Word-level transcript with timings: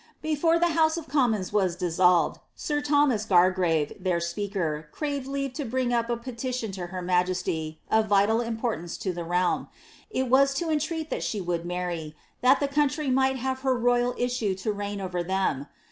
Before 0.23 0.57
the 0.57 0.69
house 0.73 0.97
of 0.97 1.07
commons 1.07 1.53
was 1.53 1.75
dissolved, 1.75 2.39
sir 2.55 2.81
Thomas 2.81 3.23
Gar* 3.23 3.53
^ve, 3.53 4.03
their 4.03 4.19
speaker, 4.19 4.89
craved 4.91 5.27
leave 5.27 5.53
to 5.53 5.63
bring 5.63 5.93
up 5.93 6.09
a 6.09 6.17
petition 6.17 6.71
to 6.71 6.87
her 6.87 7.03
majesty, 7.03 7.79
of 7.91 8.07
vital 8.07 8.41
importance 8.41 8.97
to 8.97 9.13
the 9.13 9.23
realm; 9.23 9.67
it 10.09 10.27
was 10.27 10.55
to 10.55 10.71
entreat 10.71 11.11
that 11.11 11.21
she 11.21 11.39
would 11.39 11.65
aiirr\', 11.65 12.15
that 12.41 12.59
the 12.59 12.67
country 12.67 13.11
might 13.11 13.35
have 13.35 13.59
her 13.59 13.77
royal 13.77 14.15
issue 14.17 14.55
to 14.55 14.71
reign 14.73 14.99
over 14.99 15.23
tliem. 15.23 15.67